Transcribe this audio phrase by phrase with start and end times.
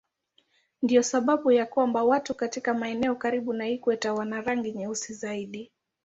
[0.81, 5.71] Ndiyo sababu ya kwamba watu katika maeneo karibu na ikweta wana rangi nyeusi zaidi.